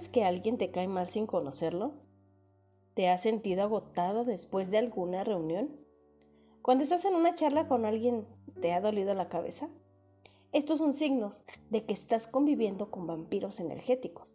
¿Sabes 0.00 0.12
que 0.12 0.24
alguien 0.24 0.56
te 0.56 0.70
cae 0.70 0.88
mal 0.88 1.10
sin 1.10 1.26
conocerlo? 1.26 1.92
¿Te 2.94 3.10
has 3.10 3.20
sentido 3.20 3.62
agotado 3.64 4.24
después 4.24 4.70
de 4.70 4.78
alguna 4.78 5.24
reunión? 5.24 5.78
Cuando 6.62 6.84
estás 6.84 7.04
en 7.04 7.14
una 7.14 7.34
charla 7.34 7.68
con 7.68 7.84
alguien, 7.84 8.26
¿te 8.62 8.72
ha 8.72 8.80
dolido 8.80 9.12
la 9.12 9.28
cabeza? 9.28 9.68
Estos 10.52 10.78
son 10.78 10.94
signos 10.94 11.44
de 11.68 11.84
que 11.84 11.92
estás 11.92 12.26
conviviendo 12.26 12.90
con 12.90 13.06
vampiros 13.06 13.60
energéticos. 13.60 14.26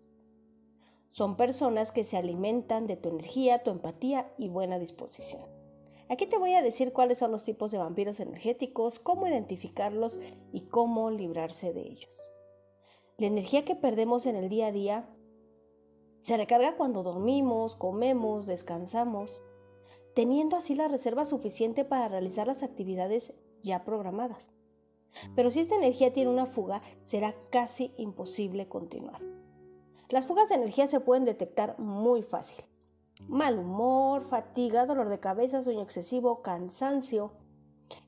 Son 1.10 1.36
personas 1.36 1.92
que 1.92 2.04
se 2.04 2.18
alimentan 2.18 2.86
de 2.86 2.98
tu 2.98 3.10
energía, 3.10 3.64
tu 3.64 3.72
empatía 3.72 4.32
y 4.38 4.50
buena 4.50 4.78
disposición. 4.78 5.42
Aquí 6.10 6.28
te 6.28 6.38
voy 6.38 6.54
a 6.54 6.62
decir 6.62 6.94
cuáles 6.94 7.18
son 7.18 7.32
los 7.32 7.44
tipos 7.44 7.72
de 7.72 7.80
vampiros 7.80 8.20
energéticos, 8.20 9.00
cómo 9.00 9.26
identificarlos 9.26 10.20
y 10.54 10.68
cómo 10.68 11.10
librarse 11.10 11.74
de 11.74 11.82
ellos. 11.82 12.16
La 13.18 13.26
energía 13.26 13.66
que 13.66 13.76
perdemos 13.76 14.28
en 14.28 14.36
el 14.36 14.48
día 14.48 14.68
a 14.68 14.72
día 14.72 15.10
se 16.26 16.38
recarga 16.38 16.76
cuando 16.76 17.04
dormimos, 17.04 17.76
comemos, 17.76 18.48
descansamos, 18.48 19.44
teniendo 20.16 20.56
así 20.56 20.74
la 20.74 20.88
reserva 20.88 21.24
suficiente 21.24 21.86
para 21.86 22.08
realizar 22.08 22.48
las 22.48 22.64
actividades 22.64 23.36
ya 23.62 23.84
programadas. 23.84 24.52
Pero 25.36 25.52
si 25.52 25.60
esta 25.60 25.76
energía 25.76 26.14
tiene 26.14 26.32
una 26.32 26.48
fuga, 26.48 26.82
será 27.04 27.36
casi 27.52 27.94
imposible 27.98 28.68
continuar. 28.68 29.22
Las 30.10 30.26
fugas 30.26 30.50
de 30.50 30.56
energía 30.56 30.88
se 30.88 31.00
pueden 31.00 31.26
detectar 31.26 31.78
muy 31.78 32.24
fácil 32.24 32.66
mal 33.28 33.60
humor, 33.60 34.26
fatiga, 34.26 34.86
dolor 34.86 35.08
de 35.08 35.20
cabeza, 35.20 35.64
sueño 35.64 35.84
excesivo, 35.84 36.42
cansancio. 36.42 37.34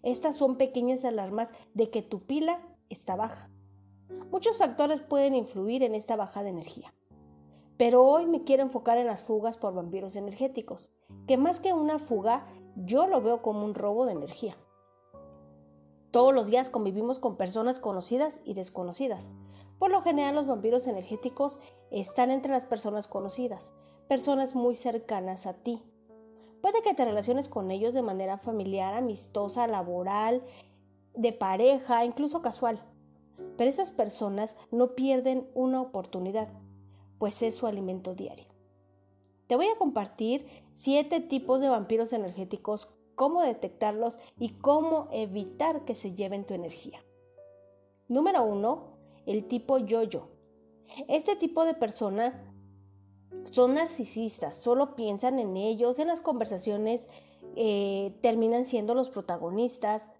Estas 0.03 0.35
son 0.35 0.57
pequeñas 0.57 1.05
alarmas 1.05 1.53
de 1.75 1.91
que 1.91 2.01
tu 2.01 2.25
pila 2.25 2.59
está 2.89 3.15
baja. 3.15 3.49
Muchos 4.31 4.57
factores 4.57 5.01
pueden 5.01 5.33
influir 5.33 5.83
en 5.83 5.95
esta 5.95 6.17
baja 6.17 6.43
de 6.43 6.49
energía. 6.49 6.93
Pero 7.77 8.03
hoy 8.03 8.25
me 8.25 8.43
quiero 8.43 8.63
enfocar 8.63 8.97
en 8.97 9.05
las 9.05 9.23
fugas 9.23 9.57
por 9.57 9.73
vampiros 9.73 10.15
energéticos, 10.15 10.91
que 11.27 11.37
más 11.37 11.59
que 11.59 11.73
una 11.73 11.99
fuga, 11.99 12.47
yo 12.75 13.05
lo 13.05 13.21
veo 13.21 13.43
como 13.43 13.65
un 13.65 13.75
robo 13.75 14.05
de 14.05 14.13
energía. 14.13 14.57
Todos 16.09 16.33
los 16.33 16.47
días 16.47 16.71
convivimos 16.71 17.19
con 17.19 17.37
personas 17.37 17.79
conocidas 17.79 18.39
y 18.43 18.55
desconocidas. 18.55 19.29
Por 19.77 19.91
lo 19.91 20.01
general 20.01 20.33
los 20.33 20.47
vampiros 20.47 20.87
energéticos 20.87 21.59
están 21.91 22.31
entre 22.31 22.51
las 22.51 22.65
personas 22.65 23.07
conocidas, 23.07 23.73
personas 24.07 24.55
muy 24.55 24.73
cercanas 24.73 25.45
a 25.45 25.53
ti. 25.53 25.83
Puede 26.61 26.81
que 26.81 26.95
te 26.95 27.05
relaciones 27.05 27.47
con 27.47 27.69
ellos 27.69 27.93
de 27.93 28.01
manera 28.01 28.39
familiar, 28.39 28.95
amistosa, 28.95 29.67
laboral, 29.67 30.41
de 31.13 31.31
pareja, 31.31 32.05
incluso 32.05 32.41
casual. 32.41 32.81
Pero 33.55 33.69
esas 33.69 33.91
personas 33.91 34.57
no 34.71 34.95
pierden 34.95 35.47
una 35.53 35.81
oportunidad, 35.81 36.47
pues 37.17 37.41
es 37.41 37.55
su 37.55 37.67
alimento 37.67 38.15
diario. 38.15 38.45
Te 39.47 39.55
voy 39.55 39.67
a 39.67 39.77
compartir 39.77 40.45
siete 40.73 41.21
tipos 41.21 41.61
de 41.61 41.69
vampiros 41.69 42.13
energéticos, 42.13 42.93
cómo 43.15 43.41
detectarlos 43.41 44.19
y 44.37 44.49
cómo 44.49 45.07
evitar 45.11 45.85
que 45.85 45.95
se 45.95 46.13
lleven 46.13 46.45
tu 46.45 46.53
energía. 46.53 47.03
Número 48.09 48.43
uno, 48.43 48.97
el 49.25 49.47
tipo 49.47 49.77
yo-yo. 49.77 50.29
Este 51.07 51.35
tipo 51.35 51.65
de 51.65 51.73
persona 51.73 52.53
son 53.43 53.75
narcisistas, 53.75 54.57
solo 54.57 54.95
piensan 54.95 55.39
en 55.39 55.57
ellos, 55.57 55.99
en 55.99 56.07
las 56.07 56.21
conversaciones 56.21 57.07
eh, 57.55 58.17
terminan 58.21 58.65
siendo 58.65 58.93
los 58.93 59.09
protagonistas, 59.09 60.11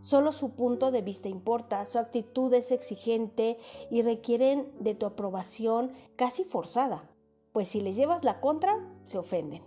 solo 0.00 0.32
su 0.32 0.54
punto 0.54 0.90
de 0.90 1.02
vista 1.02 1.28
importa, 1.28 1.84
su 1.86 1.98
actitud 1.98 2.52
es 2.54 2.72
exigente 2.72 3.58
y 3.90 4.02
requieren 4.02 4.72
de 4.80 4.94
tu 4.94 5.06
aprobación 5.06 5.92
casi 6.16 6.44
forzada, 6.44 7.08
pues 7.52 7.68
si 7.68 7.80
les 7.80 7.96
llevas 7.96 8.24
la 8.24 8.40
contra, 8.40 8.76
se 9.04 9.18
ofenden. 9.18 9.62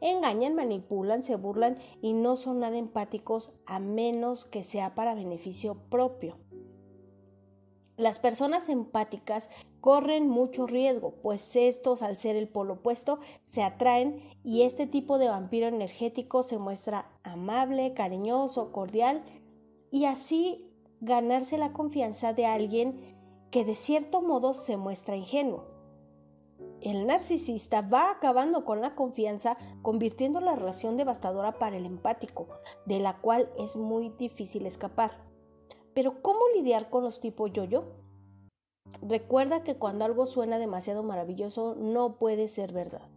Engañan, 0.00 0.54
manipulan, 0.54 1.22
se 1.22 1.36
burlan 1.36 1.78
y 2.00 2.12
no 2.12 2.36
son 2.36 2.58
nada 2.58 2.76
empáticos 2.76 3.52
a 3.66 3.78
menos 3.78 4.44
que 4.44 4.64
sea 4.64 4.94
para 4.94 5.14
beneficio 5.14 5.76
propio. 5.90 6.38
Las 7.96 8.18
personas 8.18 8.68
empáticas 8.68 9.48
corren 9.80 10.26
mucho 10.26 10.66
riesgo, 10.66 11.14
pues 11.22 11.54
estos, 11.54 12.02
al 12.02 12.16
ser 12.16 12.34
el 12.34 12.48
polo 12.48 12.74
opuesto, 12.74 13.20
se 13.44 13.62
atraen 13.62 14.22
y 14.42 14.62
este 14.62 14.86
tipo 14.86 15.18
de 15.18 15.28
vampiro 15.28 15.68
energético 15.68 16.42
se 16.42 16.58
muestra 16.58 17.12
amable, 17.22 17.92
cariñoso, 17.94 18.72
cordial 18.72 19.22
y 19.92 20.06
así 20.06 20.68
ganarse 21.00 21.58
la 21.58 21.72
confianza 21.72 22.32
de 22.32 22.46
alguien 22.46 23.16
que 23.52 23.64
de 23.64 23.76
cierto 23.76 24.22
modo 24.22 24.54
se 24.54 24.76
muestra 24.76 25.14
ingenuo. 25.14 25.66
El 26.80 27.06
narcisista 27.06 27.82
va 27.82 28.10
acabando 28.10 28.64
con 28.64 28.80
la 28.80 28.96
confianza, 28.96 29.56
convirtiendo 29.82 30.40
la 30.40 30.56
relación 30.56 30.96
devastadora 30.96 31.58
para 31.58 31.76
el 31.76 31.86
empático, 31.86 32.48
de 32.86 32.98
la 32.98 33.20
cual 33.20 33.52
es 33.56 33.76
muy 33.76 34.08
difícil 34.18 34.66
escapar. 34.66 35.12
Pero 35.94 36.22
¿cómo 36.22 36.40
lidiar 36.56 36.90
con 36.90 37.04
los 37.04 37.20
tipos 37.20 37.52
yo-yo? 37.52 37.84
Recuerda 39.02 39.62
que 39.62 39.76
cuando 39.76 40.04
algo 40.04 40.26
suena 40.26 40.58
demasiado 40.58 41.02
maravilloso 41.02 41.76
no 41.76 42.16
puede 42.18 42.48
ser 42.48 42.72
verdad. 42.72 43.08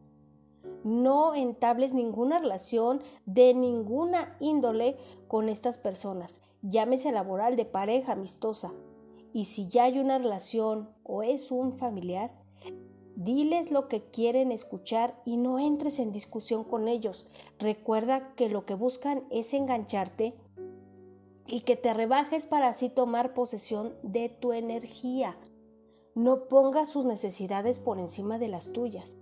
No 0.83 1.33
entables 1.33 1.93
ninguna 1.93 2.39
relación 2.39 3.01
de 3.25 3.53
ninguna 3.53 4.35
índole 4.39 4.97
con 5.27 5.49
estas 5.49 5.79
personas, 5.79 6.41
llámese 6.69 7.11
laboral, 7.11 7.55
de 7.55 7.65
pareja, 7.65 8.13
amistosa. 8.13 8.73
Y 9.33 9.45
si 9.45 9.67
ya 9.67 9.85
hay 9.85 9.99
una 9.99 10.17
relación 10.17 10.89
o 11.03 11.23
es 11.23 11.51
un 11.51 11.73
familiar, 11.73 12.31
diles 13.15 13.71
lo 13.71 13.87
que 13.87 14.03
quieren 14.09 14.51
escuchar 14.51 15.21
y 15.25 15.37
no 15.37 15.59
entres 15.59 15.99
en 15.99 16.11
discusión 16.11 16.63
con 16.63 16.87
ellos. 16.87 17.27
Recuerda 17.59 18.33
que 18.35 18.49
lo 18.49 18.65
que 18.65 18.75
buscan 18.75 19.23
es 19.29 19.53
engancharte 19.53 20.35
y 21.47 21.61
que 21.61 21.75
te 21.75 21.93
rebajes 21.93 22.47
para 22.47 22.69
así 22.69 22.89
tomar 22.89 23.33
posesión 23.33 23.95
de 24.03 24.29
tu 24.29 24.53
energía. 24.53 25.37
No 26.15 26.47
pongas 26.47 26.89
sus 26.89 27.05
necesidades 27.05 27.79
por 27.79 27.99
encima 27.99 28.39
de 28.39 28.47
las 28.47 28.71
tuyas. 28.71 29.17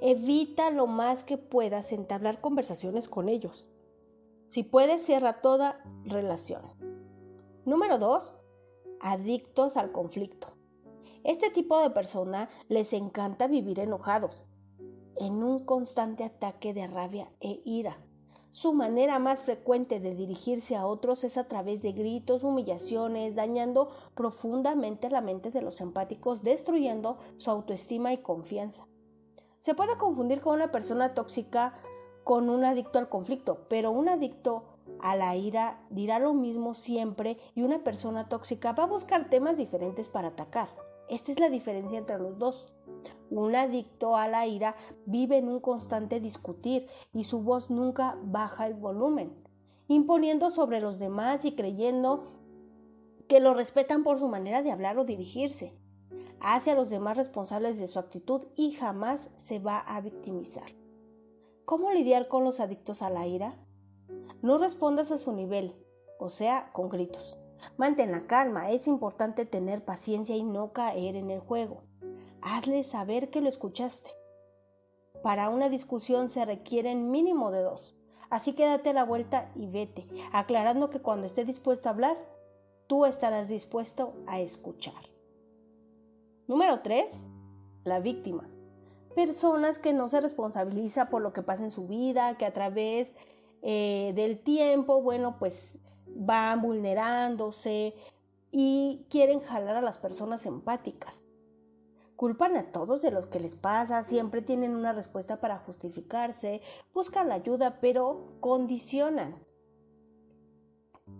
Evita 0.00 0.70
lo 0.70 0.86
más 0.86 1.24
que 1.24 1.36
puedas 1.38 1.92
entablar 1.92 2.40
conversaciones 2.40 3.08
con 3.08 3.28
ellos. 3.28 3.66
Si 4.48 4.62
puedes, 4.62 5.02
cierra 5.04 5.40
toda 5.40 5.82
relación. 6.04 6.62
Número 7.64 7.96
2. 7.98 8.34
Adictos 8.98 9.76
al 9.76 9.92
conflicto. 9.92 10.48
Este 11.22 11.48
tipo 11.48 11.78
de 11.78 11.90
persona 11.90 12.50
les 12.68 12.92
encanta 12.92 13.46
vivir 13.46 13.78
enojados, 13.78 14.44
en 15.14 15.44
un 15.44 15.64
constante 15.64 16.24
ataque 16.24 16.74
de 16.74 16.88
rabia 16.88 17.30
e 17.38 17.62
ira. 17.64 17.98
Su 18.50 18.72
manera 18.72 19.20
más 19.20 19.44
frecuente 19.44 20.00
de 20.00 20.16
dirigirse 20.16 20.74
a 20.74 20.86
otros 20.86 21.22
es 21.22 21.38
a 21.38 21.46
través 21.46 21.82
de 21.82 21.92
gritos, 21.92 22.42
humillaciones, 22.42 23.36
dañando 23.36 23.90
profundamente 24.16 25.08
la 25.08 25.20
mente 25.20 25.52
de 25.52 25.62
los 25.62 25.80
empáticos, 25.80 26.42
destruyendo 26.42 27.18
su 27.36 27.48
autoestima 27.48 28.12
y 28.12 28.22
confianza. 28.22 28.88
Se 29.60 29.76
puede 29.76 29.96
confundir 29.98 30.40
con 30.40 30.56
una 30.56 30.72
persona 30.72 31.14
tóxica 31.14 31.74
con 32.24 32.50
un 32.50 32.64
adicto 32.64 32.98
al 32.98 33.08
conflicto, 33.08 33.66
pero 33.68 33.92
un 33.92 34.08
adicto 34.08 34.64
a 35.02 35.16
la 35.16 35.36
ira 35.36 35.84
dirá 35.90 36.18
lo 36.18 36.32
mismo 36.32 36.74
siempre 36.74 37.36
y 37.54 37.62
una 37.62 37.82
persona 37.82 38.28
tóxica 38.28 38.72
va 38.72 38.84
a 38.84 38.86
buscar 38.86 39.28
temas 39.28 39.56
diferentes 39.56 40.08
para 40.08 40.28
atacar. 40.28 40.68
Esta 41.08 41.32
es 41.32 41.40
la 41.40 41.50
diferencia 41.50 41.98
entre 41.98 42.18
los 42.18 42.38
dos. 42.38 42.72
Un 43.28 43.54
adicto 43.56 44.16
a 44.16 44.28
la 44.28 44.46
ira 44.46 44.76
vive 45.04 45.38
en 45.38 45.48
un 45.48 45.60
constante 45.60 46.20
discutir 46.20 46.86
y 47.12 47.24
su 47.24 47.42
voz 47.42 47.68
nunca 47.68 48.16
baja 48.22 48.66
el 48.66 48.74
volumen, 48.74 49.34
imponiendo 49.88 50.50
sobre 50.50 50.80
los 50.80 50.98
demás 50.98 51.44
y 51.44 51.54
creyendo 51.54 52.32
que 53.28 53.40
lo 53.40 53.54
respetan 53.54 54.04
por 54.04 54.18
su 54.18 54.28
manera 54.28 54.62
de 54.62 54.70
hablar 54.70 54.98
o 54.98 55.04
dirigirse. 55.04 55.74
Hace 56.40 56.70
a 56.70 56.74
los 56.74 56.90
demás 56.90 57.16
responsables 57.16 57.78
de 57.78 57.88
su 57.88 57.98
actitud 57.98 58.46
y 58.56 58.72
jamás 58.72 59.30
se 59.36 59.58
va 59.58 59.78
a 59.78 60.00
victimizar. 60.00 60.72
¿Cómo 61.64 61.90
lidiar 61.92 62.28
con 62.28 62.44
los 62.44 62.60
adictos 62.60 63.02
a 63.02 63.10
la 63.10 63.26
ira? 63.26 63.56
No 64.42 64.58
respondas 64.58 65.10
a 65.10 65.18
su 65.18 65.32
nivel, 65.32 65.74
o 66.18 66.28
sea, 66.28 66.70
con 66.72 66.88
gritos. 66.88 67.38
Mantén 67.76 68.10
la 68.10 68.26
calma, 68.26 68.70
es 68.70 68.86
importante 68.86 69.46
tener 69.46 69.84
paciencia 69.84 70.36
y 70.36 70.42
no 70.42 70.72
caer 70.72 71.16
en 71.16 71.30
el 71.30 71.40
juego 71.40 71.84
hazle 72.42 72.84
saber 72.84 73.30
que 73.30 73.40
lo 73.40 73.48
escuchaste. 73.48 74.10
Para 75.22 75.48
una 75.48 75.68
discusión 75.68 76.28
se 76.28 76.44
requieren 76.44 77.10
mínimo 77.10 77.50
de 77.50 77.62
dos, 77.62 77.96
así 78.28 78.52
que 78.52 78.66
date 78.66 78.92
la 78.92 79.04
vuelta 79.04 79.50
y 79.54 79.68
vete, 79.68 80.06
aclarando 80.32 80.90
que 80.90 81.00
cuando 81.00 81.26
esté 81.26 81.44
dispuesto 81.44 81.88
a 81.88 81.92
hablar, 81.92 82.16
tú 82.88 83.06
estarás 83.06 83.48
dispuesto 83.48 84.14
a 84.26 84.40
escuchar. 84.40 85.08
Número 86.48 86.80
3. 86.80 87.28
La 87.84 88.00
víctima. 88.00 88.48
Personas 89.14 89.78
que 89.78 89.92
no 89.92 90.08
se 90.08 90.20
responsabiliza 90.20 91.08
por 91.08 91.22
lo 91.22 91.32
que 91.32 91.42
pasa 91.42 91.62
en 91.62 91.70
su 91.70 91.86
vida, 91.86 92.36
que 92.36 92.46
a 92.46 92.52
través 92.52 93.14
eh, 93.62 94.12
del 94.14 94.40
tiempo, 94.40 95.00
bueno, 95.02 95.38
pues 95.38 95.78
van 96.06 96.60
vulnerándose 96.60 97.94
y 98.50 99.06
quieren 99.08 99.40
jalar 99.40 99.76
a 99.76 99.82
las 99.82 99.98
personas 99.98 100.44
empáticas 100.46 101.24
Culpan 102.22 102.56
a 102.56 102.70
todos 102.70 103.02
de 103.02 103.10
los 103.10 103.26
que 103.26 103.40
les 103.40 103.56
pasa, 103.56 104.04
siempre 104.04 104.42
tienen 104.42 104.76
una 104.76 104.92
respuesta 104.92 105.40
para 105.40 105.58
justificarse, 105.58 106.62
buscan 106.94 107.28
la 107.28 107.34
ayuda, 107.34 107.80
pero 107.80 108.36
condicionan. 108.38 109.44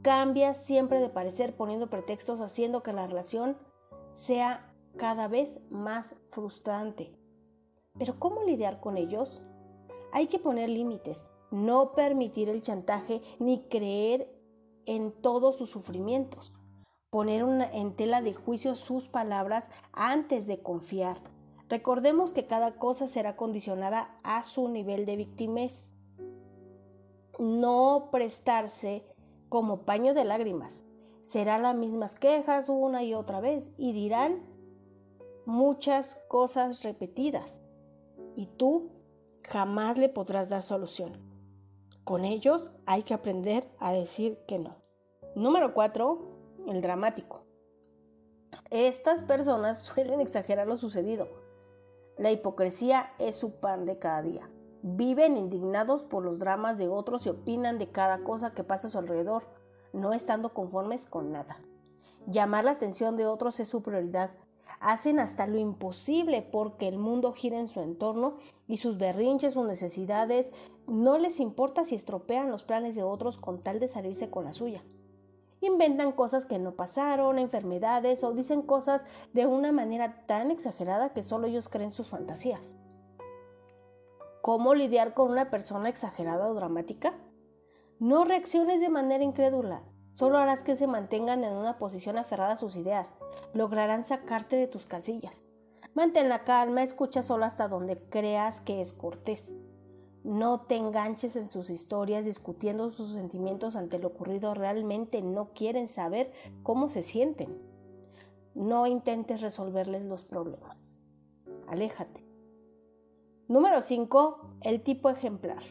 Cambia 0.02 0.54
siempre 0.54 1.00
de 1.00 1.08
parecer 1.08 1.56
poniendo 1.56 1.90
pretextos, 1.90 2.38
haciendo 2.40 2.84
que 2.84 2.92
la 2.92 3.08
relación 3.08 3.58
sea 4.12 4.72
cada 4.96 5.26
vez 5.26 5.58
más 5.70 6.14
frustrante. 6.30 7.18
Pero 7.98 8.20
¿cómo 8.20 8.44
lidiar 8.44 8.78
con 8.78 8.96
ellos? 8.96 9.42
Hay 10.12 10.28
que 10.28 10.38
poner 10.38 10.68
límites, 10.68 11.26
no 11.52 11.92
permitir 11.92 12.48
el 12.48 12.62
chantaje 12.62 13.22
ni 13.38 13.62
creer 13.68 14.28
en 14.86 15.12
todos 15.12 15.56
sus 15.56 15.70
sufrimientos 15.70 16.52
poner 17.12 17.44
en 17.74 17.94
tela 17.94 18.22
de 18.22 18.32
juicio 18.32 18.74
sus 18.74 19.06
palabras 19.06 19.70
antes 19.92 20.46
de 20.46 20.62
confiar. 20.62 21.18
Recordemos 21.68 22.32
que 22.32 22.46
cada 22.46 22.76
cosa 22.76 23.06
será 23.06 23.36
condicionada 23.36 24.18
a 24.22 24.42
su 24.42 24.68
nivel 24.68 25.04
de 25.04 25.16
victimez. 25.16 25.92
No 27.38 28.08
prestarse 28.10 29.04
como 29.50 29.82
paño 29.82 30.14
de 30.14 30.24
lágrimas. 30.24 30.86
Serán 31.20 31.64
las 31.64 31.76
mismas 31.76 32.14
quejas 32.14 32.70
una 32.70 33.02
y 33.02 33.12
otra 33.12 33.40
vez 33.42 33.72
y 33.76 33.92
dirán 33.92 34.42
muchas 35.44 36.18
cosas 36.28 36.82
repetidas. 36.82 37.60
Y 38.36 38.46
tú 38.46 38.90
jamás 39.42 39.98
le 39.98 40.08
podrás 40.08 40.48
dar 40.48 40.62
solución. 40.62 41.31
Con 42.04 42.24
ellos 42.24 42.70
hay 42.86 43.04
que 43.04 43.14
aprender 43.14 43.68
a 43.78 43.92
decir 43.92 44.38
que 44.46 44.58
no. 44.58 44.76
Número 45.34 45.72
4 45.72 46.32
el 46.66 46.80
dramático. 46.80 47.44
Estas 48.70 49.22
personas 49.22 49.78
suelen 49.82 50.20
exagerar 50.20 50.66
lo 50.66 50.76
sucedido. 50.76 51.28
La 52.18 52.30
hipocresía 52.30 53.12
es 53.18 53.36
su 53.36 53.60
pan 53.60 53.84
de 53.84 53.98
cada 53.98 54.22
día. 54.22 54.50
Viven 54.82 55.36
indignados 55.36 56.02
por 56.02 56.24
los 56.24 56.38
dramas 56.38 56.76
de 56.76 56.88
otros 56.88 57.24
y 57.26 57.30
opinan 57.30 57.78
de 57.78 57.90
cada 57.90 58.24
cosa 58.24 58.52
que 58.52 58.64
pasa 58.64 58.88
a 58.88 58.90
su 58.90 58.98
alrededor, 58.98 59.44
no 59.92 60.12
estando 60.12 60.52
conformes 60.52 61.06
con 61.06 61.32
nada. 61.32 61.60
Llamar 62.26 62.64
la 62.64 62.72
atención 62.72 63.16
de 63.16 63.26
otros 63.26 63.60
es 63.60 63.68
su 63.68 63.82
prioridad. 63.82 64.30
Hacen 64.82 65.20
hasta 65.20 65.46
lo 65.46 65.58
imposible 65.58 66.42
porque 66.42 66.88
el 66.88 66.98
mundo 66.98 67.32
gira 67.32 67.58
en 67.58 67.68
su 67.68 67.80
entorno 67.80 68.36
y 68.66 68.78
sus 68.78 68.98
berrinches, 68.98 69.54
sus 69.54 69.66
necesidades, 69.66 70.52
no 70.86 71.18
les 71.18 71.40
importa 71.40 71.84
si 71.84 71.94
estropean 71.94 72.50
los 72.50 72.64
planes 72.64 72.96
de 72.96 73.02
otros 73.02 73.38
con 73.38 73.62
tal 73.62 73.78
de 73.80 73.88
salirse 73.88 74.28
con 74.28 74.44
la 74.44 74.52
suya 74.52 74.82
inventan 75.66 76.12
cosas 76.12 76.44
que 76.44 76.58
no 76.58 76.74
pasaron, 76.74 77.38
enfermedades 77.38 78.22
o 78.24 78.32
dicen 78.32 78.62
cosas 78.62 79.04
de 79.32 79.46
una 79.46 79.72
manera 79.72 80.24
tan 80.26 80.50
exagerada 80.50 81.12
que 81.12 81.22
solo 81.22 81.46
ellos 81.46 81.68
creen 81.68 81.92
sus 81.92 82.08
fantasías. 82.08 82.76
¿Cómo 84.42 84.74
lidiar 84.74 85.14
con 85.14 85.30
una 85.30 85.50
persona 85.50 85.88
exagerada 85.88 86.48
o 86.48 86.54
dramática? 86.54 87.14
No 88.00 88.24
reacciones 88.24 88.80
de 88.80 88.88
manera 88.88 89.22
incrédula. 89.22 89.84
Solo 90.12 90.38
harás 90.38 90.62
que 90.62 90.76
se 90.76 90.86
mantengan 90.86 91.42
en 91.44 91.54
una 91.54 91.78
posición 91.78 92.18
aferrada 92.18 92.52
a 92.52 92.56
sus 92.56 92.76
ideas. 92.76 93.14
Lograrán 93.54 94.04
sacarte 94.04 94.56
de 94.56 94.66
tus 94.66 94.84
casillas. 94.86 95.46
Mantén 95.94 96.28
la 96.28 96.44
calma, 96.44 96.82
escucha 96.82 97.22
solo 97.22 97.44
hasta 97.44 97.68
donde 97.68 97.98
creas 97.98 98.60
que 98.60 98.80
es 98.80 98.92
cortés. 98.92 99.52
No 100.24 100.60
te 100.60 100.76
enganches 100.76 101.34
en 101.36 101.48
sus 101.48 101.68
historias 101.68 102.24
discutiendo 102.24 102.90
sus 102.90 103.14
sentimientos 103.14 103.74
ante 103.74 103.98
lo 103.98 104.08
ocurrido. 104.08 104.54
Realmente 104.54 105.20
no 105.20 105.52
quieren 105.52 105.88
saber 105.88 106.32
cómo 106.62 106.88
se 106.88 107.02
sienten. 107.02 107.60
No 108.54 108.86
intentes 108.86 109.40
resolverles 109.40 110.04
los 110.04 110.24
problemas. 110.24 110.76
Aléjate. 111.66 112.24
Número 113.48 113.82
5. 113.82 114.58
El 114.62 114.82
tipo 114.82 115.10
ejemplar. 115.10 115.62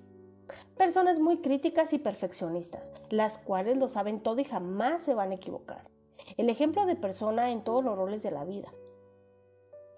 Personas 0.77 1.19
muy 1.19 1.38
críticas 1.38 1.94
y 1.94 2.00
perfeccionistas, 2.00 2.94
las 3.09 3.38
cuales 3.38 3.77
lo 3.77 3.89
saben 3.89 4.21
todo 4.21 4.39
y 4.39 4.44
jamás 4.44 5.03
se 5.03 5.13
van 5.13 5.31
a 5.31 5.36
equivocar. 5.36 5.89
El 6.38 6.50
ejemplo 6.50 6.86
de 6.86 6.95
persona 6.95 7.51
en 7.51 7.63
todos 7.63 7.83
los 7.83 7.98
roles 7.98 8.24
de 8.24 8.31
la 8.31 8.45
vida 8.45 8.71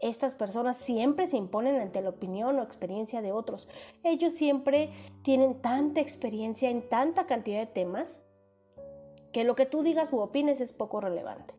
estas 0.03 0.35
personas 0.35 0.75
siempre 0.75 1.29
se 1.29 1.37
imponen 1.37 1.77
ante 1.77 2.01
la 2.01 2.09
opinión 2.09 2.59
o 2.59 2.61
experiencia 2.61 3.21
de 3.21 3.31
otros. 3.31 3.69
Ellos 4.03 4.33
siempre 4.33 4.91
tienen 5.21 5.61
tanta 5.61 6.01
experiencia 6.01 6.69
en 6.69 6.89
tanta 6.89 7.25
cantidad 7.25 7.59
de 7.59 7.67
temas 7.67 8.21
que 9.31 9.45
lo 9.45 9.55
que 9.55 9.65
tú 9.65 9.81
digas 9.81 10.11
u 10.11 10.19
opines 10.19 10.59
es 10.59 10.73
poco 10.73 10.99
relevante. 10.99 11.53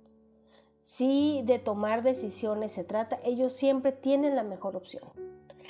Si 0.82 1.40
de 1.46 1.58
tomar 1.58 2.02
decisiones 2.02 2.72
se 2.72 2.84
trata, 2.84 3.18
ellos 3.24 3.54
siempre 3.54 3.92
tienen 3.92 4.36
la 4.36 4.42
mejor 4.42 4.76
opción. 4.76 5.10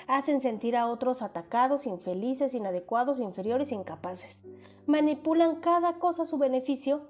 Hacen 0.06 0.40
sentir 0.40 0.76
a 0.76 0.86
otros 0.86 1.22
atacados, 1.22 1.86
infelices, 1.86 2.54
inadecuados, 2.54 3.20
inferiores, 3.20 3.72
incapaces. 3.72 4.44
Manipulan 4.86 5.60
cada 5.60 5.98
cosa 5.98 6.22
a 6.22 6.26
su 6.26 6.38
beneficio, 6.38 7.08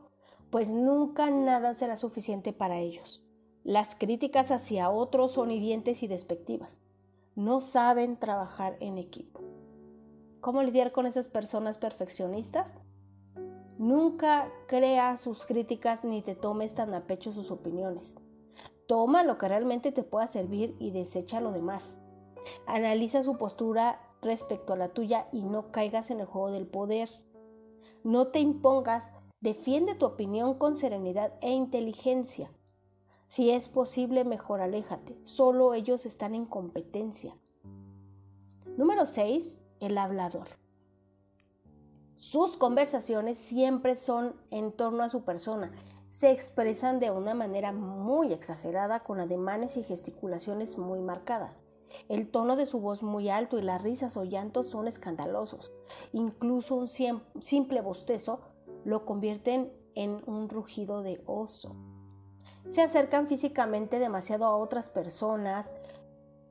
pues 0.51 0.71
nunca 0.71 1.31
nada 1.31 1.75
será 1.75 1.97
suficiente 1.97 2.53
para 2.53 2.79
ellos. 2.79 3.25
Las 3.65 3.95
críticas 3.95 4.51
hacia 4.51 4.91
otros 4.91 5.33
son 5.33 5.51
hirientes 5.51 6.03
y 6.03 6.07
despectivas. 6.07 6.83
No 7.35 7.61
saben 7.61 8.19
trabajar 8.19 8.77
en 8.81 8.99
equipo. 8.99 9.41
¿Cómo 10.41 10.63
lidiar 10.63 10.93
con 10.93 11.07
esas 11.07 11.27
personas 11.29 11.79
perfeccionistas? 11.79 12.83
Nunca 13.79 14.53
crea 14.69 15.17
sus 15.17 15.47
críticas 15.47 16.05
ni 16.05 16.23
te 16.23 16.37
tomes 16.37 16.75
tan 16.75 16.95
a 16.95 17.07
pecho 17.07 17.33
sus 17.33 17.51
opiniones. 17.51 18.15
Toma 18.87 19.25
lo 19.25 19.39
que 19.39 19.49
realmente 19.49 19.91
te 19.91 20.05
pueda 20.05 20.29
servir 20.29 20.77
y 20.79 20.91
desecha 20.91 21.41
lo 21.41 21.51
demás. 21.51 21.97
Analiza 22.67 23.23
su 23.23 23.37
postura 23.37 24.01
respecto 24.23 24.73
a 24.73 24.77
la 24.77 24.89
tuya 24.89 25.29
y 25.33 25.43
no 25.45 25.71
caigas 25.71 26.11
en 26.11 26.21
el 26.21 26.27
juego 26.27 26.51
del 26.51 26.67
poder. 26.67 27.09
No 28.03 28.29
te 28.29 28.41
impongas, 28.41 29.13
defiende 29.41 29.95
tu 29.95 30.07
opinión 30.07 30.55
con 30.55 30.77
serenidad 30.77 31.35
e 31.41 31.51
inteligencia. 31.51 32.51
Si 33.27 33.51
es 33.51 33.69
posible, 33.69 34.25
mejor 34.25 34.61
aléjate. 34.61 35.19
Solo 35.25 35.75
ellos 35.75 36.07
están 36.07 36.35
en 36.35 36.47
competencia. 36.47 37.37
Número 38.77 39.07
6. 39.07 39.59
El 39.81 39.99
hablador. 39.99 40.49
Sus 42.17 42.57
conversaciones 42.57 43.39
siempre 43.39 43.97
son 43.97 44.35
en 44.51 44.73
torno 44.73 45.03
a 45.03 45.09
su 45.09 45.25
persona. 45.25 45.73
Se 46.09 46.31
expresan 46.31 47.01
de 47.01 47.11
una 47.11 47.35
manera 47.35 47.73
muy 47.73 48.33
exagerada 48.33 49.01
con 49.01 49.21
ademanes 49.21 49.77
y 49.77 49.83
gesticulaciones 49.83 50.79
muy 50.79 51.01
marcadas. 51.01 51.63
El 52.09 52.31
tono 52.31 52.57
de 52.57 52.67
su 52.67 52.81
voz 52.81 53.03
muy 53.03 53.29
alto 53.29 53.59
y 53.59 53.63
las 53.63 53.83
risas 53.83 54.17
o 54.17 54.25
llantos 54.25 54.69
son 54.71 54.89
escandalosos. 54.89 55.73
Incluso 56.13 56.75
un 56.75 56.89
simple 56.89 57.81
bostezo 57.81 58.41
lo 58.85 59.05
convierten 59.05 59.73
en 59.95 60.23
un 60.27 60.49
rugido 60.49 61.03
de 61.03 61.23
oso 61.27 61.75
se 62.69 62.83
acercan 62.83 63.27
físicamente 63.27 63.99
demasiado 63.99 64.45
a 64.47 64.57
otras 64.57 64.89
personas, 64.89 65.75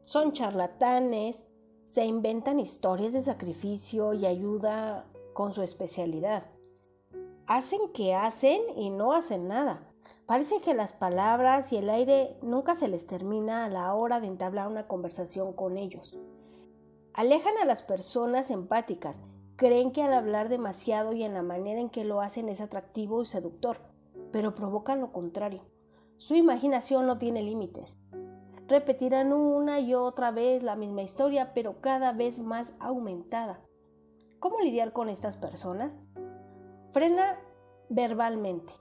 son 0.03 0.33
charlatanes, 0.33 1.49
se 1.83 2.05
inventan 2.05 2.59
historias 2.59 3.13
de 3.13 3.21
sacrificio 3.21 4.13
y 4.13 4.25
ayuda 4.25 5.05
con 5.33 5.53
su 5.53 5.61
especialidad. 5.61 6.45
Hacen 7.47 7.91
que 7.93 8.13
hacen 8.13 8.61
y 8.75 8.89
no 8.89 9.13
hacen 9.13 9.47
nada. 9.47 9.92
Parece 10.25 10.61
que 10.61 10.73
las 10.73 10.93
palabras 10.93 11.73
y 11.73 11.77
el 11.77 11.89
aire 11.89 12.37
nunca 12.41 12.75
se 12.75 12.87
les 12.87 13.05
termina 13.05 13.65
a 13.65 13.69
la 13.69 13.93
hora 13.93 14.21
de 14.21 14.27
entablar 14.27 14.69
una 14.69 14.87
conversación 14.87 15.51
con 15.51 15.77
ellos. 15.77 16.17
Alejan 17.13 17.53
a 17.61 17.65
las 17.65 17.83
personas 17.83 18.49
empáticas, 18.49 19.21
creen 19.57 19.91
que 19.91 20.01
al 20.01 20.13
hablar 20.13 20.47
demasiado 20.47 21.11
y 21.11 21.23
en 21.23 21.33
la 21.33 21.43
manera 21.43 21.81
en 21.81 21.89
que 21.89 22.05
lo 22.05 22.21
hacen 22.21 22.47
es 22.47 22.61
atractivo 22.61 23.21
y 23.21 23.25
seductor, 23.25 23.77
pero 24.31 24.55
provocan 24.55 25.01
lo 25.01 25.11
contrario. 25.11 25.61
Su 26.17 26.35
imaginación 26.35 27.05
no 27.05 27.17
tiene 27.17 27.43
límites. 27.43 27.99
Repetirán 28.69 29.33
una 29.33 29.81
y 29.81 29.93
otra 29.93 30.31
vez 30.31 30.63
la 30.63 30.77
misma 30.77 31.01
historia, 31.01 31.53
pero 31.53 31.81
cada 31.81 32.13
vez 32.13 32.39
más 32.39 32.75
aumentada. 32.79 33.59
¿Cómo 34.39 34.61
lidiar 34.61 34.93
con 34.93 35.09
estas 35.09 35.35
personas? 35.35 36.01
Frena 36.91 37.37
verbalmente, 37.89 38.73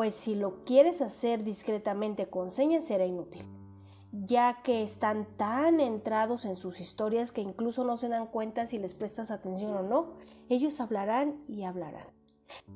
pues 0.00 0.14
si 0.14 0.34
lo 0.34 0.64
quieres 0.64 1.02
hacer 1.02 1.44
discretamente 1.44 2.26
con 2.30 2.52
señas 2.52 2.86
será 2.86 3.04
inútil, 3.04 3.44
ya 4.12 4.62
que 4.62 4.82
están 4.82 5.26
tan 5.36 5.78
entrados 5.78 6.46
en 6.46 6.56
sus 6.56 6.80
historias 6.80 7.32
que 7.32 7.42
incluso 7.42 7.84
no 7.84 7.98
se 7.98 8.08
dan 8.08 8.26
cuenta 8.26 8.66
si 8.66 8.78
les 8.78 8.94
prestas 8.94 9.30
atención 9.30 9.76
o 9.76 9.82
no. 9.82 10.14
Ellos 10.48 10.80
hablarán 10.80 11.44
y 11.48 11.64
hablarán. 11.64 12.06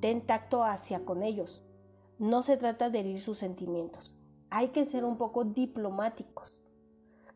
Ten 0.01 0.27
tacto 0.27 0.65
hacia 0.65 1.07
con 1.07 1.23
ellos, 1.23 1.63
no 2.19 2.43
se 2.43 2.59
trata 2.59 2.91
de 2.91 3.01
herir 3.01 3.23
sus 3.23 3.39
sentimientos. 3.39 4.15
Hay 4.51 4.69
que 4.69 4.85
ser 4.85 5.07
un 5.07 5.17
poco 5.17 5.45
diplomáticos. 5.45 6.53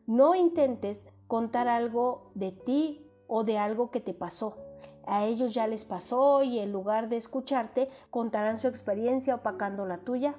No 0.05 0.35
intentes 0.35 1.03
contar 1.25 1.67
algo 1.67 2.29
de 2.35 2.51
ti 2.51 3.09
o 3.25 3.43
de 3.43 3.57
algo 3.57 3.89
que 3.89 4.01
te 4.01 4.13
pasó. 4.13 4.68
A 5.09 5.25
ellos 5.25 5.55
ya 5.55 5.65
les 5.65 5.85
pasó 5.85 6.43
y 6.43 6.59
en 6.59 6.71
lugar 6.71 7.09
de 7.09 7.17
escucharte 7.17 7.89
contarán 8.11 8.59
su 8.59 8.67
experiencia 8.67 9.33
opacando 9.33 9.87
la 9.87 9.97
tuya 9.97 10.35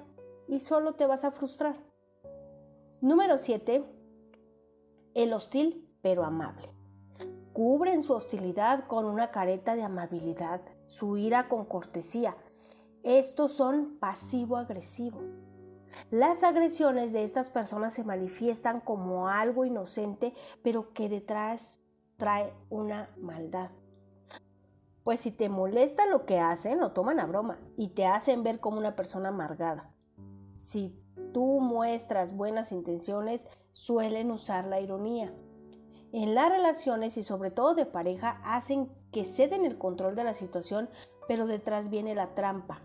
y 0.47 0.61
solo 0.61 0.93
te 0.93 1.05
vas 1.05 1.25
a 1.25 1.31
frustrar. 1.31 1.75
Número 3.01 3.37
7. 3.37 3.83
el 5.13 5.33
hostil 5.33 5.93
pero 6.01 6.23
amable. 6.23 6.69
Cubren 7.51 8.01
su 8.01 8.13
hostilidad 8.13 8.87
con 8.87 9.03
una 9.05 9.29
careta 9.29 9.75
de 9.75 9.83
amabilidad, 9.83 10.61
su 10.87 11.17
ira 11.17 11.49
con 11.49 11.65
cortesía. 11.65 12.37
Estos 13.03 13.51
son 13.51 13.97
pasivo-agresivo. 13.99 15.19
Las 16.11 16.43
agresiones 16.43 17.11
de 17.11 17.25
estas 17.25 17.49
personas 17.49 17.93
se 17.93 18.05
manifiestan 18.05 18.79
como 18.79 19.27
algo 19.27 19.65
inocente, 19.65 20.33
pero 20.63 20.93
que 20.93 21.09
detrás 21.09 21.81
trae 22.15 22.53
una 22.69 23.09
maldad. 23.17 23.71
Pues 25.03 25.21
si 25.21 25.31
te 25.31 25.49
molesta 25.49 26.05
lo 26.05 26.25
que 26.25 26.39
hacen, 26.39 26.79
lo 26.79 26.91
toman 26.91 27.19
a 27.19 27.25
broma 27.25 27.59
y 27.75 27.89
te 27.89 28.05
hacen 28.05 28.43
ver 28.43 28.59
como 28.59 28.77
una 28.77 28.95
persona 28.95 29.29
amargada. 29.29 29.91
Si 30.55 30.95
tú 31.33 31.59
muestras 31.59 32.35
buenas 32.35 32.71
intenciones, 32.71 33.47
suelen 33.73 34.31
usar 34.31 34.65
la 34.67 34.79
ironía. 34.79 35.33
En 36.11 36.35
las 36.35 36.49
relaciones 36.49 37.17
y 37.17 37.23
sobre 37.23 37.51
todo 37.51 37.73
de 37.73 37.85
pareja 37.85 38.41
hacen 38.43 38.91
que 39.11 39.25
ceden 39.25 39.65
el 39.65 39.77
control 39.77 40.13
de 40.15 40.23
la 40.23 40.33
situación, 40.33 40.89
pero 41.27 41.47
detrás 41.47 41.89
viene 41.89 42.13
la 42.13 42.35
trampa. 42.35 42.81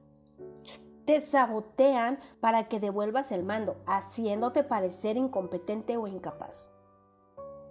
Te 1.04 1.20
sabotean 1.20 2.18
para 2.40 2.68
que 2.68 2.80
devuelvas 2.80 3.30
el 3.30 3.42
mando, 3.44 3.76
haciéndote 3.86 4.64
parecer 4.64 5.16
incompetente 5.16 5.96
o 5.96 6.06
incapaz. 6.06 6.72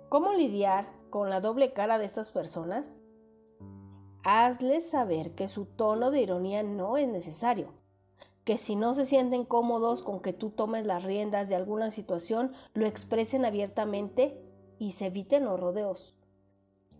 ¿Cómo 0.10 0.34
lidiar 0.34 0.88
con 1.10 1.30
la 1.30 1.42
doble 1.42 1.74
cara 1.74 1.98
de 1.98 2.06
estas 2.06 2.30
personas? 2.32 2.98
Hazles 4.27 4.89
saber 4.89 5.36
que 5.36 5.48
su 5.48 5.65
tono 5.65 6.10
de 6.10 6.20
ironía 6.20 6.63
no 6.63 6.98
es 6.98 7.08
necesario, 7.08 7.74
que 8.44 8.58
si 8.58 8.75
no 8.75 8.96
se 8.96 9.05
sienten 9.05 9.46
cómodos 9.46 10.01
con 10.01 10.20
que 10.20 10.34
tú 10.34 10.50
tomes 10.50 10.84
las 10.84 11.03
riendas 11.03 11.48
de 11.48 11.55
alguna 11.55 11.91
situación, 11.91 12.51
lo 12.74 12.88
expresen 12.88 13.46
abiertamente 13.46 14.44
y 14.79 14.94
se 14.94 15.05
eviten 15.05 15.46
los 15.46 15.60
rodeos. 15.60 16.15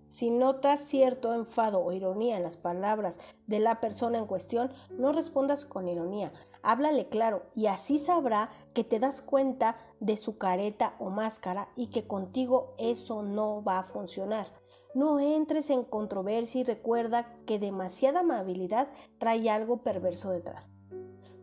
Si 0.08 0.30
notas 0.30 0.82
cierto 0.82 1.34
enfado 1.34 1.84
o 1.84 1.92
ironía 1.92 2.38
en 2.38 2.44
las 2.44 2.58
palabras 2.58 3.20
de 3.48 3.58
la 3.58 3.82
persona 3.82 4.20
en 4.20 4.28
cuestión, 4.28 4.72
no 4.92 5.12
respondas 5.12 5.66
con 5.66 5.88
ironía, 5.88 6.32
háblale 6.62 7.10
claro 7.10 7.48
y 7.56 7.66
así 7.66 7.98
sabrá 7.98 8.52
que 8.76 8.84
te 8.84 9.00
das 9.00 9.24
cuenta 9.24 9.78
de 10.00 10.18
su 10.18 10.38
careta 10.38 10.94
o 11.00 11.10
máscara 11.10 11.70
y 11.76 11.88
que 11.88 12.06
contigo 12.06 12.76
eso 12.78 13.24
no 13.24 13.64
va 13.64 13.80
a 13.80 13.84
funcionar. 13.84 14.65
No 14.96 15.20
entres 15.20 15.70
en 15.70 15.84
controversia 15.84 16.62
y 16.62 16.64
recuerda 16.64 17.28
que 17.46 17.60
demasiada 17.60 18.22
amabilidad 18.22 18.88
trae 19.18 19.50
algo 19.50 19.84
perverso 19.84 20.32
detrás. 20.32 20.72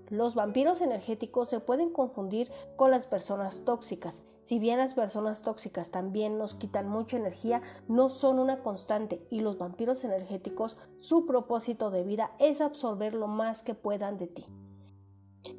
Los 0.09 0.35
vampiros 0.35 0.81
energéticos 0.81 1.51
se 1.51 1.61
pueden 1.61 1.91
confundir 1.91 2.51
con 2.77 2.91
las 2.91 3.07
personas 3.07 3.63
tóxicas. 3.67 4.23
Si 4.45 4.59
bien 4.59 4.79
las 4.79 4.95
personas 4.95 5.43
tóxicas 5.43 5.91
también 5.91 6.39
nos 6.39 6.55
quitan 6.55 6.89
mucha 6.89 7.19
energía, 7.19 7.61
no 7.89 8.09
son 8.09 8.39
una 8.39 8.63
constante 8.63 9.27
y 9.29 9.43
los 9.43 9.59
vampiros 9.59 10.03
energéticos, 10.03 10.79
su 11.01 11.27
propósito 11.27 11.91
de 11.91 12.05
vida 12.05 12.33
es 12.39 12.63
absorber 12.63 13.13
lo 13.13 13.27
más 13.27 13.63
que 13.63 13.75
puedan 13.75 14.17
de 14.17 14.29
ti. 14.29 14.47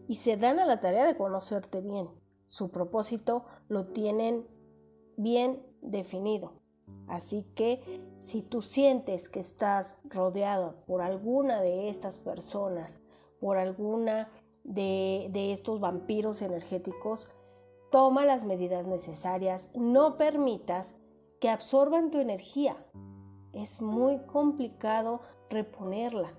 Y 0.08 0.16
se 0.16 0.36
dan 0.36 0.58
a 0.58 0.66
la 0.66 0.80
tarea 0.80 1.06
de 1.06 1.16
conocerte 1.16 1.80
bien. 1.80 2.10
Su 2.48 2.72
propósito 2.72 3.46
lo 3.68 3.86
tienen 3.86 4.48
bien 5.16 5.64
definido. 5.82 6.63
Así 7.08 7.44
que 7.56 8.02
si 8.20 8.42
tú 8.42 8.62
sientes 8.62 9.30
que 9.30 9.40
estás 9.40 9.98
rodeado 10.06 10.76
por 10.86 11.02
alguna 11.02 11.62
de 11.62 11.90
estas 11.90 12.18
personas, 12.18 12.98
por 13.40 13.58
alguna 13.58 14.32
de, 14.64 15.52
estos 15.52 15.80
vampiros 15.80 16.42
energéticos, 16.42 17.30
toma 17.92 18.26
las 18.26 18.46
medidas 18.46 18.88
necesarias, 18.88 19.70
no 19.76 20.18
permitas 20.18 20.96
que 21.40 21.50
absorban 21.50 22.10
tu 22.10 22.20
energía. 22.20 22.78
Es 23.52 23.82
muy 23.82 24.20
complicado 24.26 25.22
reponerla. 25.50 26.34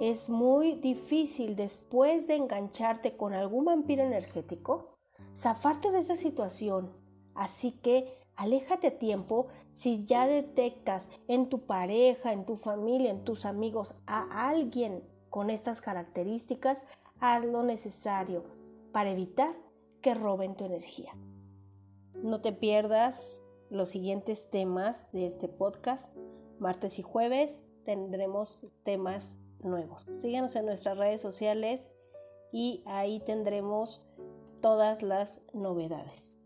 Es 0.00 0.28
muy 0.28 0.74
difícil 0.74 1.54
después 1.54 2.26
de 2.26 2.34
engancharte 2.34 3.16
con 3.16 3.34
algún 3.34 3.64
vampiro 3.64 4.02
energético, 4.02 4.98
zafarte 5.34 5.92
de 5.92 6.00
esa 6.00 6.16
situación. 6.16 6.90
Así 7.34 7.72
que 7.72 8.21
aléjate 8.42 8.88
a 8.88 8.98
tiempo 8.98 9.46
si 9.72 10.04
ya 10.04 10.26
detectas 10.26 11.08
en 11.28 11.48
tu 11.48 11.60
pareja, 11.60 12.32
en 12.32 12.44
tu 12.44 12.56
familia, 12.56 13.10
en 13.10 13.22
tus 13.22 13.46
amigos 13.46 13.94
a 14.06 14.48
alguien 14.48 15.04
con 15.30 15.48
estas 15.48 15.80
características, 15.80 16.82
haz 17.20 17.44
lo 17.44 17.62
necesario 17.62 18.44
para 18.90 19.10
evitar 19.10 19.54
que 20.02 20.14
roben 20.14 20.56
tu 20.56 20.64
energía. 20.64 21.12
No 22.20 22.40
te 22.40 22.52
pierdas 22.52 23.42
los 23.70 23.90
siguientes 23.90 24.50
temas 24.50 25.10
de 25.12 25.26
este 25.26 25.48
podcast. 25.48 26.14
Martes 26.58 26.98
y 26.98 27.02
jueves 27.02 27.70
tendremos 27.84 28.66
temas 28.82 29.36
nuevos. 29.60 30.08
Síguenos 30.18 30.56
en 30.56 30.66
nuestras 30.66 30.98
redes 30.98 31.20
sociales 31.20 31.90
y 32.52 32.82
ahí 32.86 33.20
tendremos 33.20 34.02
todas 34.60 35.02
las 35.02 35.40
novedades. 35.52 36.41